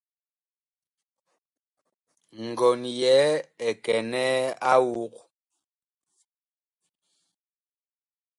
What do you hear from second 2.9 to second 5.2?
yɛɛ ɛ kɛnɛɛ a awug.